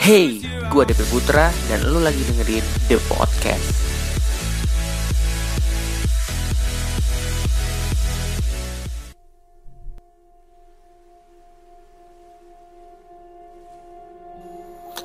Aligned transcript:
Hey, 0.00 0.40
gue 0.72 0.82
DP 0.88 1.04
Putra 1.12 1.52
dan 1.68 1.84
lu 1.92 2.00
lagi 2.00 2.24
dengerin 2.24 2.64
The 2.88 2.96
Podcast. 3.04 3.68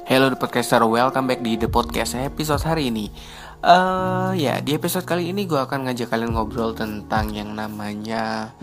Hello 0.08 0.32
The 0.32 0.40
Podcaster, 0.40 0.80
welcome 0.88 1.28
back 1.28 1.44
di 1.44 1.60
The 1.60 1.68
Podcast 1.68 2.16
episode 2.16 2.64
hari 2.64 2.88
ini. 2.88 3.12
Uh, 3.60 4.32
Ya, 4.40 4.64
di 4.64 4.80
episode 4.80 5.04
kali 5.04 5.36
ini 5.36 5.44
gue 5.44 5.60
akan 5.60 5.92
ngajak 5.92 6.08
kalian 6.08 6.40
ngobrol 6.40 6.72
tentang 6.72 7.36
yang 7.36 7.52
namanya 7.52 8.56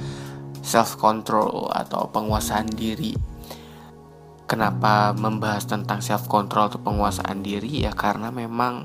self-control 0.64 1.68
atau 1.76 2.08
penguasaan 2.08 2.72
diri 2.72 3.31
Kenapa 4.52 5.16
membahas 5.16 5.64
tentang 5.64 6.04
self-control 6.04 6.68
atau 6.68 6.80
penguasaan 6.84 7.40
diri 7.40 7.88
ya 7.88 7.96
karena 7.96 8.28
memang 8.28 8.84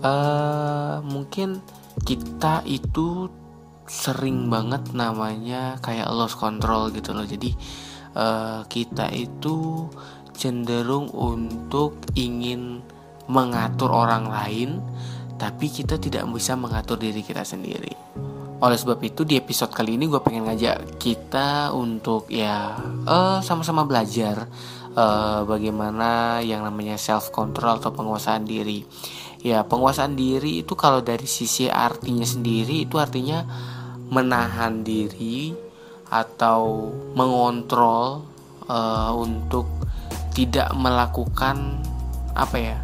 uh, 0.00 1.04
mungkin 1.04 1.60
kita 2.00 2.64
itu 2.64 3.28
sering 3.84 4.48
banget 4.48 4.96
namanya 4.96 5.76
kayak 5.84 6.08
lost 6.08 6.40
control 6.40 6.88
gitu 6.96 7.12
loh 7.12 7.28
Jadi 7.28 7.52
uh, 8.16 8.64
kita 8.64 9.12
itu 9.12 9.84
cenderung 10.32 11.12
untuk 11.12 12.00
ingin 12.16 12.80
mengatur 13.28 13.92
orang 13.92 14.32
lain, 14.32 14.80
tapi 15.36 15.68
kita 15.68 16.00
tidak 16.00 16.24
bisa 16.32 16.56
mengatur 16.56 16.96
diri 16.96 17.20
kita 17.20 17.44
sendiri. 17.44 17.92
Oleh 18.56 18.78
sebab 18.80 18.96
itu 19.04 19.28
di 19.28 19.36
episode 19.36 19.72
kali 19.76 20.00
ini 20.00 20.08
gue 20.08 20.20
pengen 20.24 20.48
ngajak 20.48 20.96
kita 20.96 21.76
untuk 21.76 22.32
ya 22.32 22.72
uh, 23.04 23.44
sama-sama 23.44 23.84
belajar 23.84 24.48
uh, 24.96 25.44
bagaimana 25.44 26.40
yang 26.40 26.64
namanya 26.64 26.96
self 26.96 27.30
control 27.30 27.78
atau 27.78 27.92
penguasaan 27.92 28.48
diri. 28.48 28.82
Ya 29.44 29.62
penguasaan 29.62 30.16
diri 30.18 30.64
itu 30.64 30.74
kalau 30.74 31.04
dari 31.04 31.28
sisi 31.28 31.70
artinya 31.70 32.26
sendiri 32.26 32.88
itu 32.88 32.98
artinya 32.98 33.46
menahan 34.10 34.82
diri 34.82 35.54
atau 36.10 36.90
mengontrol 37.14 38.24
uh, 38.66 39.12
untuk 39.14 39.68
tidak 40.34 40.72
melakukan 40.74 41.82
apa 42.36 42.56
ya 42.58 42.78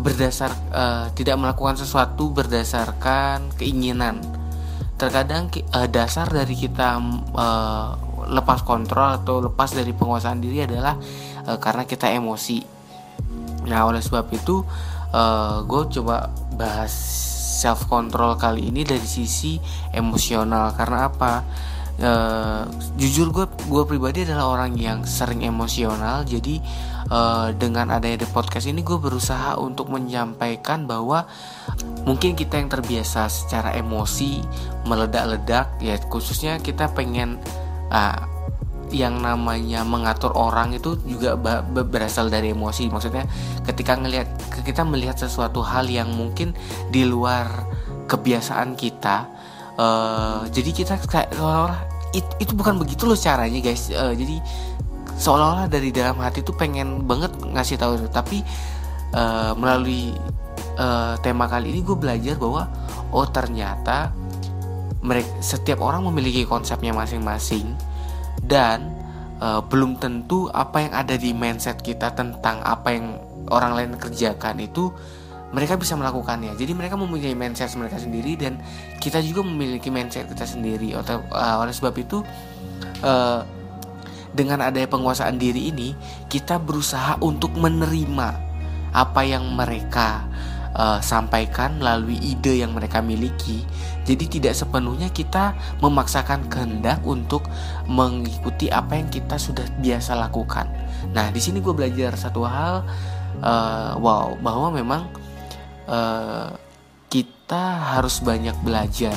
berdasar 0.00 0.50
uh, 0.72 1.06
tidak 1.12 1.36
melakukan 1.36 1.76
sesuatu 1.76 2.32
berdasarkan 2.32 3.52
keinginan 3.60 4.24
terkadang 5.00 5.48
dasar 5.88 6.28
dari 6.28 6.52
kita 6.52 7.00
lepas 8.30 8.62
kontrol 8.62 9.18
atau 9.18 9.42
lepas 9.42 9.74
dari 9.74 9.90
penguasaan 9.90 10.38
diri 10.38 10.64
adalah 10.64 10.94
uh, 11.44 11.58
karena 11.58 11.84
kita 11.84 12.08
emosi. 12.14 12.62
Nah 13.66 13.90
oleh 13.90 14.00
sebab 14.00 14.30
itu 14.30 14.62
uh, 15.12 15.66
gue 15.66 15.82
coba 16.00 16.30
bahas 16.54 16.94
self 17.60 17.90
control 17.90 18.40
kali 18.40 18.72
ini 18.72 18.86
dari 18.86 19.04
sisi 19.04 19.60
emosional. 19.92 20.72
Karena 20.72 21.10
apa? 21.10 21.32
Uh, 22.00 22.64
jujur 22.96 23.28
gue 23.28 23.44
gue 23.68 23.84
pribadi 23.84 24.24
adalah 24.24 24.48
orang 24.56 24.72
yang 24.80 25.04
sering 25.04 25.44
emosional. 25.44 26.24
Jadi 26.24 26.56
uh, 27.12 27.52
dengan 27.52 27.92
adanya 27.92 28.24
the 28.24 28.28
podcast 28.32 28.64
ini 28.64 28.80
gue 28.80 28.96
berusaha 28.96 29.60
untuk 29.60 29.92
menyampaikan 29.92 30.88
bahwa 30.88 31.28
mungkin 32.08 32.32
kita 32.32 32.56
yang 32.56 32.72
terbiasa 32.72 33.28
secara 33.28 33.76
emosi 33.76 34.40
meledak-ledak 34.88 35.76
ya 35.84 36.00
khususnya 36.08 36.56
kita 36.64 36.88
pengen 36.96 37.36
uh, 37.90 38.22
yang 38.90 39.22
namanya 39.22 39.86
mengatur 39.86 40.34
orang 40.34 40.74
itu 40.74 40.98
juga 41.06 41.38
berasal 41.70 42.26
dari 42.26 42.50
emosi. 42.50 42.90
Maksudnya 42.90 43.22
ketika 43.62 43.94
ngelihat 43.94 44.26
kita 44.66 44.82
melihat 44.82 45.14
sesuatu 45.14 45.62
hal 45.62 45.86
yang 45.86 46.10
mungkin 46.10 46.54
di 46.90 47.06
luar 47.06 47.46
kebiasaan 48.10 48.74
kita 48.74 49.30
uh, 49.78 50.40
jadi 50.50 50.70
kita 50.74 50.94
kayak 51.06 51.30
seolah-olah 51.32 51.80
it, 52.12 52.26
itu 52.42 52.52
bukan 52.52 52.76
begitu 52.76 53.06
loh 53.06 53.16
caranya 53.16 53.60
guys. 53.62 53.88
Uh, 53.94 54.12
jadi 54.12 54.42
seolah-olah 55.20 55.68
dari 55.68 55.92
dalam 55.92 56.18
hati 56.20 56.40
tuh 56.40 56.56
pengen 56.56 57.04
banget 57.04 57.32
ngasih 57.40 57.76
tahu 57.76 58.08
tapi 58.08 58.40
uh, 59.12 59.52
melalui 59.56 60.16
uh, 60.80 61.14
tema 61.20 61.44
kali 61.46 61.72
ini 61.76 61.80
gue 61.84 61.96
belajar 61.96 62.40
bahwa 62.40 62.66
oh 63.12 63.26
ternyata 63.28 64.16
mereka 65.00 65.30
setiap 65.40 65.80
orang 65.80 66.04
memiliki 66.04 66.44
konsepnya 66.44 66.92
masing-masing 66.92 67.72
dan 68.44 68.92
uh, 69.40 69.64
belum 69.64 69.96
tentu 69.96 70.52
apa 70.52 70.84
yang 70.84 70.92
ada 70.92 71.16
di 71.16 71.32
mindset 71.32 71.80
kita 71.80 72.12
tentang 72.12 72.60
apa 72.60 72.88
yang 72.92 73.16
orang 73.48 73.72
lain 73.76 73.90
kerjakan 73.96 74.60
itu 74.60 74.92
mereka 75.50 75.74
bisa 75.74 75.98
melakukannya. 75.98 76.54
Jadi 76.54 76.72
mereka 76.78 76.94
mempunyai 76.94 77.34
mindset 77.34 77.74
mereka 77.74 77.98
sendiri 77.98 78.38
dan 78.38 78.62
kita 79.02 79.18
juga 79.18 79.42
memiliki 79.42 79.90
mindset 79.90 80.30
kita 80.30 80.46
sendiri. 80.46 80.94
Oleh, 80.94 81.18
oleh 81.34 81.74
sebab 81.74 81.94
itu 81.98 82.22
uh, 83.02 83.42
dengan 84.30 84.62
adanya 84.62 84.86
penguasaan 84.86 85.42
diri 85.42 85.74
ini 85.74 85.90
kita 86.30 86.62
berusaha 86.62 87.18
untuk 87.18 87.50
menerima 87.58 88.28
apa 88.94 89.20
yang 89.26 89.42
mereka 89.54 90.26
uh, 90.74 90.98
sampaikan 91.02 91.78
melalui 91.78 92.18
ide 92.20 92.62
yang 92.62 92.74
mereka 92.74 93.02
miliki. 93.02 93.62
Jadi 94.06 94.40
tidak 94.40 94.54
sepenuhnya 94.58 95.10
kita 95.10 95.54
memaksakan 95.78 96.50
kehendak 96.50 97.02
untuk 97.06 97.46
mengikuti 97.86 98.66
apa 98.70 98.98
yang 98.98 99.08
kita 99.08 99.38
sudah 99.38 99.66
biasa 99.78 100.18
lakukan. 100.18 100.66
Nah, 101.14 101.30
di 101.30 101.40
sini 101.42 101.62
gue 101.62 101.74
belajar 101.74 102.14
satu 102.18 102.42
hal, 102.46 102.82
uh, 103.42 103.92
wow, 103.98 104.34
bahwa 104.38 104.74
memang 104.74 105.02
uh, 105.86 106.50
kita 107.10 107.96
harus 107.98 108.22
banyak 108.22 108.54
belajar. 108.62 109.14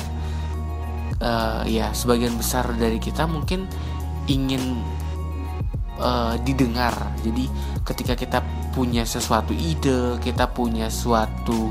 Uh, 1.22 1.62
ya, 1.64 1.94
sebagian 1.94 2.34
besar 2.36 2.68
dari 2.76 2.98
kita 2.98 3.24
mungkin 3.24 3.64
ingin 4.28 4.82
uh, 5.98 6.34
didengar. 6.42 6.94
Jadi, 7.22 7.48
ketika 7.86 8.14
kita 8.14 8.38
punya 8.74 9.06
sesuatu 9.06 9.54
ide, 9.54 10.18
kita 10.18 10.50
punya 10.50 10.90
suatu 10.90 11.70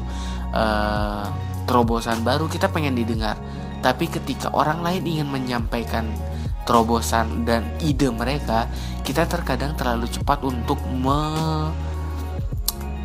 uh, 0.55 1.25
terobosan 1.67 2.23
baru, 2.23 2.47
kita 2.47 2.69
pengen 2.71 2.95
didengar. 2.95 3.35
Tapi 3.83 4.07
ketika 4.07 4.47
orang 4.55 4.79
lain 4.79 5.03
ingin 5.03 5.27
menyampaikan 5.27 6.07
terobosan 6.63 7.43
dan 7.43 7.67
ide 7.83 8.07
mereka, 8.07 8.71
kita 9.03 9.27
terkadang 9.27 9.75
terlalu 9.75 10.07
cepat 10.07 10.39
untuk 10.47 10.79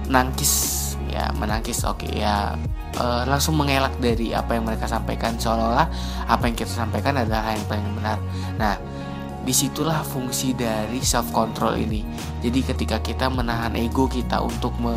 menangkis 0.07 0.79
ya 1.09 1.33
menangkis 1.35 1.83
oke 1.89 2.05
okay, 2.05 2.23
ya 2.23 2.55
uh, 3.01 3.23
langsung 3.25 3.57
mengelak 3.57 3.97
dari 3.99 4.37
apa 4.37 4.55
yang 4.55 4.69
mereka 4.69 4.85
sampaikan 4.87 5.35
seolah-olah 5.41 5.89
apa 6.29 6.43
yang 6.47 6.55
kita 6.55 6.71
sampaikan 6.71 7.17
adalah 7.17 7.51
yang 7.51 7.67
paling 7.67 7.89
benar 7.97 8.19
nah 8.61 8.75
di 9.43 9.55
situlah 9.55 10.05
fungsi 10.05 10.53
dari 10.53 11.01
self 11.01 11.31
control 11.31 11.79
ini. 11.79 12.05
Jadi 12.43 12.61
ketika 12.63 12.99
kita 13.01 13.31
menahan 13.31 13.75
ego 13.79 14.11
kita 14.11 14.43
untuk 14.43 14.75
me 14.81 14.95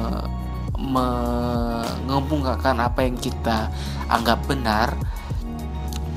mengembungkan 0.81 2.73
apa 2.81 3.05
yang 3.05 3.13
kita 3.13 3.69
anggap 4.09 4.41
benar 4.49 4.97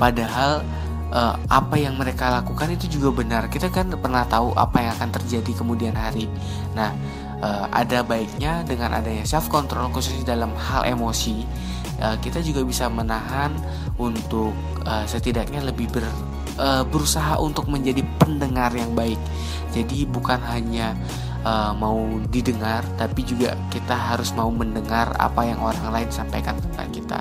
padahal 0.01 0.65
uh, 1.13 1.37
apa 1.53 1.77
yang 1.77 2.01
mereka 2.01 2.33
lakukan 2.33 2.73
itu 2.73 2.97
juga 2.97 3.13
benar. 3.13 3.53
Kita 3.53 3.69
kan 3.69 3.93
pernah 4.01 4.25
tahu 4.25 4.57
apa 4.57 4.81
yang 4.81 4.93
akan 4.97 5.11
terjadi 5.21 5.53
kemudian 5.53 5.93
hari. 5.93 6.33
Nah 6.73 6.97
uh, 7.45 7.67
ada 7.71 8.01
baiknya 8.01 8.65
dengan 8.65 8.97
adanya 8.97 9.29
self 9.29 9.53
control 9.53 9.93
khususnya 9.93 10.33
dalam 10.33 10.57
hal 10.57 10.89
emosi 10.89 11.45
uh, 12.01 12.17
kita 12.19 12.41
juga 12.41 12.65
bisa 12.65 12.89
menahan 12.89 13.53
untuk 14.01 14.57
uh, 14.89 15.07
setidaknya 15.07 15.63
lebih 15.63 15.87
ber, 15.93 16.03
uh, 16.59 16.83
berusaha 16.87 17.39
untuk 17.41 17.67
menjadi 17.71 18.03
pendengar 18.21 18.75
yang 18.75 18.93
baik 18.93 19.19
jadi 19.75 20.07
bukan 20.07 20.39
hanya 20.45 20.95
uh, 21.43 21.75
mau 21.75 21.99
didengar 22.31 22.83
tapi 22.97 23.27
juga 23.27 23.59
kita 23.71 23.95
harus 23.95 24.31
mau 24.33 24.51
mendengar 24.51 25.15
apa 25.19 25.47
yang 25.47 25.59
orang 25.61 25.91
lain 25.91 26.11
sampaikan 26.11 26.59
tentang 26.59 26.89
kita 26.91 27.21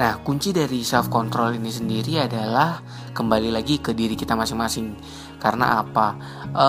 Nah, 0.00 0.16
kunci 0.24 0.48
dari 0.48 0.80
self 0.80 1.12
control 1.12 1.60
ini 1.60 1.68
sendiri 1.68 2.24
adalah 2.24 2.80
kembali 3.12 3.52
lagi 3.52 3.84
ke 3.84 3.92
diri 3.92 4.16
kita 4.16 4.32
masing-masing. 4.32 4.96
Karena 5.36 5.84
apa? 5.84 6.16
E, 6.48 6.66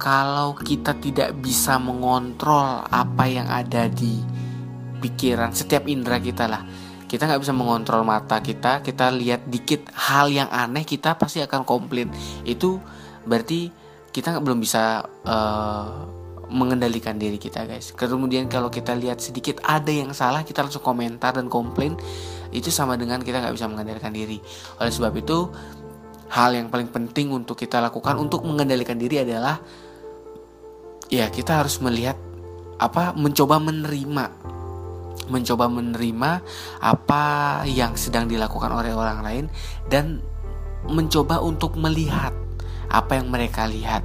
kalau 0.00 0.56
kita 0.56 0.96
tidak 0.96 1.36
bisa 1.36 1.76
mengontrol 1.76 2.80
apa 2.88 3.24
yang 3.28 3.44
ada 3.52 3.92
di 3.92 4.24
pikiran 5.04 5.52
setiap 5.52 5.84
indera 5.84 6.16
kita 6.16 6.48
lah, 6.48 6.64
kita 7.12 7.28
nggak 7.28 7.44
bisa 7.44 7.52
mengontrol 7.52 8.08
mata 8.08 8.40
kita. 8.40 8.80
Kita 8.80 9.12
lihat 9.12 9.44
dikit 9.44 9.92
hal 9.92 10.32
yang 10.32 10.48
aneh, 10.48 10.88
kita 10.88 11.20
pasti 11.20 11.44
akan 11.44 11.68
komplain. 11.68 12.08
Itu 12.48 12.80
berarti 13.28 13.68
kita 14.12 14.32
nggak 14.32 14.44
belum 14.44 14.60
bisa 14.60 15.04
uh, 15.24 16.22
mengendalikan 16.52 17.16
diri 17.16 17.40
kita 17.40 17.64
guys 17.64 17.96
kemudian 17.96 18.44
kalau 18.44 18.68
kita 18.68 18.92
lihat 18.92 19.24
sedikit 19.24 19.64
ada 19.64 19.88
yang 19.88 20.12
salah 20.12 20.44
kita 20.44 20.60
langsung 20.60 20.84
komentar 20.84 21.32
dan 21.32 21.48
komplain 21.48 21.96
itu 22.52 22.68
sama 22.68 23.00
dengan 23.00 23.24
kita 23.24 23.40
nggak 23.40 23.56
bisa 23.56 23.66
mengendalikan 23.72 24.12
diri 24.12 24.36
oleh 24.76 24.92
sebab 24.92 25.16
itu 25.16 25.48
hal 26.28 26.52
yang 26.52 26.68
paling 26.68 26.92
penting 26.92 27.32
untuk 27.32 27.56
kita 27.56 27.80
lakukan 27.80 28.20
untuk 28.20 28.44
mengendalikan 28.44 29.00
diri 29.00 29.24
adalah 29.24 29.64
ya 31.08 31.32
kita 31.32 31.64
harus 31.64 31.80
melihat 31.80 32.20
apa 32.76 33.16
mencoba 33.16 33.56
menerima 33.56 34.51
mencoba 35.30 35.70
menerima 35.70 36.42
apa 36.82 37.24
yang 37.68 37.94
sedang 37.94 38.26
dilakukan 38.26 38.72
oleh 38.72 38.90
orang 38.90 39.20
lain 39.22 39.44
dan 39.86 40.18
mencoba 40.88 41.38
untuk 41.38 41.78
melihat 41.78 42.34
apa 42.92 43.16
yang 43.16 43.32
mereka 43.32 43.64
lihat. 43.64 44.04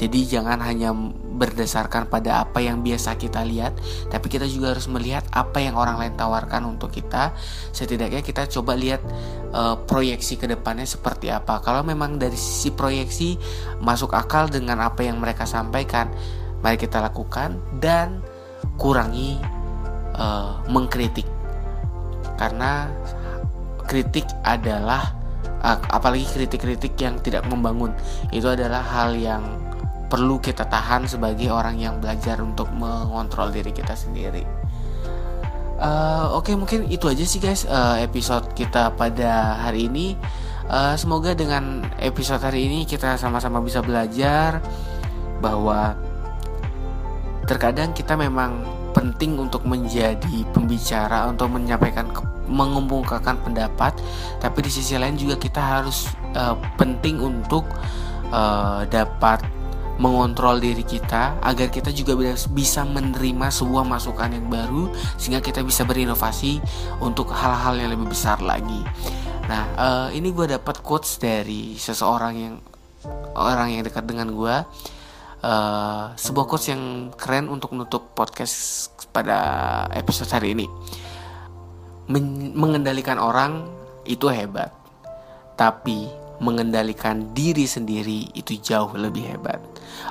Jadi 0.00 0.24
jangan 0.24 0.58
hanya 0.64 0.90
berdasarkan 1.36 2.08
pada 2.08 2.42
apa 2.42 2.64
yang 2.64 2.80
biasa 2.80 3.20
kita 3.20 3.44
lihat, 3.44 3.76
tapi 4.08 4.32
kita 4.32 4.48
juga 4.48 4.72
harus 4.72 4.88
melihat 4.88 5.22
apa 5.30 5.60
yang 5.60 5.76
orang 5.76 6.00
lain 6.00 6.16
tawarkan 6.16 6.64
untuk 6.64 6.90
kita. 6.90 7.36
Setidaknya 7.76 8.24
kita 8.24 8.48
coba 8.48 8.72
lihat 8.72 9.04
uh, 9.52 9.76
proyeksi 9.84 10.40
ke 10.40 10.48
depannya 10.48 10.88
seperti 10.88 11.28
apa. 11.28 11.60
Kalau 11.60 11.84
memang 11.84 12.16
dari 12.16 12.34
sisi 12.34 12.72
proyeksi 12.72 13.36
masuk 13.84 14.16
akal 14.16 14.48
dengan 14.48 14.80
apa 14.80 15.04
yang 15.04 15.20
mereka 15.20 15.44
sampaikan, 15.44 16.08
mari 16.64 16.80
kita 16.80 17.04
lakukan 17.04 17.60
dan 17.78 18.24
kurangi 18.80 19.61
uh, 20.16 20.60
mengkritik. 20.68 21.26
Karena 22.36 22.90
kritik 23.86 24.24
adalah 24.42 25.22
apalagi 25.62 26.26
kritik-kritik 26.26 26.98
yang 26.98 27.22
tidak 27.22 27.46
membangun 27.46 27.94
itu 28.34 28.50
adalah 28.50 28.82
hal 28.82 29.14
yang 29.14 29.46
perlu 30.10 30.42
kita 30.42 30.66
tahan 30.66 31.06
sebagai 31.06 31.48
orang 31.48 31.78
yang 31.78 32.02
belajar 32.02 32.42
untuk 32.42 32.68
mengontrol 32.74 33.48
diri 33.48 33.70
kita 33.70 33.94
sendiri. 33.94 34.44
Uh, 35.82 36.34
Oke 36.36 36.52
okay, 36.52 36.54
mungkin 36.54 36.80
itu 36.90 37.10
aja 37.10 37.24
sih 37.26 37.40
guys 37.40 37.64
uh, 37.66 37.98
episode 37.98 38.44
kita 38.52 38.92
pada 38.92 39.56
hari 39.62 39.88
ini. 39.88 40.18
Uh, 40.68 40.94
semoga 40.94 41.34
dengan 41.34 41.82
episode 41.98 42.42
hari 42.42 42.70
ini 42.70 42.86
kita 42.86 43.18
sama-sama 43.18 43.58
bisa 43.64 43.82
belajar 43.82 44.62
bahwa 45.42 45.98
terkadang 47.50 47.90
kita 47.96 48.14
memang 48.14 48.62
penting 48.92 49.40
untuk 49.40 49.64
menjadi 49.64 50.44
pembicara 50.52 51.28
untuk 51.28 51.52
menyampaikan 51.52 52.08
mengemukakan 52.48 53.40
pendapat 53.40 53.96
tapi 54.38 54.58
di 54.60 54.70
sisi 54.70 54.96
lain 55.00 55.16
juga 55.16 55.40
kita 55.40 55.60
harus 55.60 56.12
uh, 56.36 56.56
penting 56.76 57.18
untuk 57.20 57.64
uh, 58.32 58.84
dapat 58.88 59.40
mengontrol 60.00 60.58
diri 60.58 60.82
kita 60.82 61.36
agar 61.44 61.68
kita 61.68 61.92
juga 61.92 62.16
bisa 62.50 62.82
menerima 62.82 63.52
sebuah 63.52 63.84
masukan 63.84 64.34
yang 64.34 64.48
baru 64.48 64.90
sehingga 65.20 65.44
kita 65.44 65.60
bisa 65.62 65.84
berinovasi 65.84 66.58
untuk 66.98 67.28
hal-hal 67.30 67.76
yang 67.76 67.94
lebih 67.94 68.10
besar 68.10 68.40
lagi. 68.40 68.82
Nah, 69.46 69.62
uh, 69.76 70.08
ini 70.10 70.32
gue 70.32 70.58
dapat 70.58 70.80
quotes 70.80 71.20
dari 71.20 71.76
seseorang 71.76 72.34
yang 72.34 72.54
orang 73.36 73.78
yang 73.78 73.82
dekat 73.84 74.06
dengan 74.08 74.32
gue. 74.32 74.56
Uh, 75.42 76.14
sebuah 76.14 76.46
quotes 76.46 76.70
yang 76.70 77.10
keren 77.18 77.50
untuk 77.50 77.74
menutup 77.74 78.14
podcast 78.14 78.88
pada 79.10 79.38
episode 79.90 80.30
hari 80.30 80.54
ini. 80.54 80.70
Men 82.06 82.54
mengendalikan 82.54 83.18
orang 83.18 83.66
itu 84.06 84.30
hebat, 84.30 84.70
tapi 85.58 86.21
mengendalikan 86.42 87.30
diri 87.30 87.64
sendiri 87.70 88.34
itu 88.34 88.58
jauh 88.58 88.90
lebih 88.98 89.30
hebat. 89.30 89.62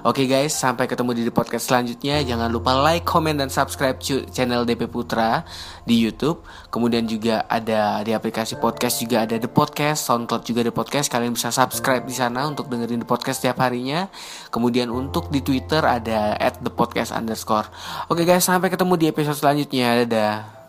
Oke 0.07 0.25
guys, 0.25 0.55
sampai 0.55 0.87
ketemu 0.87 1.11
di 1.13 1.27
podcast 1.29 1.67
selanjutnya. 1.67 2.23
Jangan 2.23 2.47
lupa 2.47 2.71
like, 2.79 3.03
comment, 3.03 3.35
dan 3.35 3.51
subscribe 3.51 3.99
channel 4.31 4.63
DP 4.63 4.87
Putra 4.87 5.43
di 5.83 5.99
YouTube. 5.99 6.41
Kemudian 6.71 7.03
juga 7.05 7.43
ada 7.51 7.99
di 8.01 8.15
aplikasi 8.15 8.55
podcast 8.57 9.03
juga 9.03 9.27
ada 9.27 9.35
The 9.35 9.51
Podcast, 9.51 10.07
SoundCloud 10.07 10.43
juga 10.47 10.63
The 10.63 10.73
Podcast. 10.73 11.11
Kalian 11.11 11.35
bisa 11.35 11.51
subscribe 11.51 12.07
di 12.07 12.15
sana 12.15 12.47
untuk 12.47 12.71
dengerin 12.71 13.03
The 13.03 13.09
Podcast 13.09 13.43
setiap 13.43 13.59
harinya. 13.59 14.07
Kemudian 14.47 14.87
untuk 14.87 15.27
di 15.27 15.43
Twitter 15.43 15.83
ada 15.83 16.39
at 16.39 16.63
The 16.63 16.71
Podcast 16.71 17.11
underscore. 17.11 17.67
Oke 18.07 18.23
guys, 18.23 18.47
sampai 18.47 18.71
ketemu 18.71 18.95
di 18.95 19.05
episode 19.11 19.35
selanjutnya. 19.35 20.07
Dadah. 20.07 20.60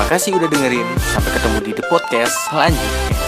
Terima 0.00 0.16
kasih 0.16 0.32
udah 0.32 0.48
dengerin. 0.48 0.88
Sampai 1.12 1.28
ketemu 1.36 1.58
di 1.60 1.72
The 1.76 1.84
Podcast 1.92 2.32
selanjutnya. 2.48 3.19